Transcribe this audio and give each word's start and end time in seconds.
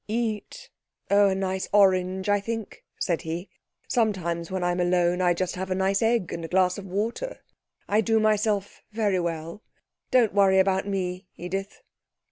Eat? 0.07 0.71
Oh 1.11 1.29
a 1.29 1.35
nice 1.35 1.67
orange, 1.71 2.27
I 2.27 2.39
think,' 2.39 2.83
said 2.99 3.21
he. 3.21 3.49
Sometimes 3.87 4.49
when 4.49 4.63
I'm 4.63 4.79
alone 4.79 5.21
I 5.21 5.35
just 5.35 5.53
have 5.53 5.69
a 5.69 5.75
nice 5.75 6.01
egg 6.01 6.33
and 6.33 6.43
a 6.43 6.47
glass 6.47 6.79
of 6.79 6.87
water, 6.87 7.41
I 7.87 8.01
do 8.01 8.19
myself 8.19 8.81
very 8.91 9.19
well. 9.19 9.61
Don't 10.09 10.33
worry 10.33 10.57
about 10.57 10.87
me, 10.87 11.27
Edith.' 11.35 11.83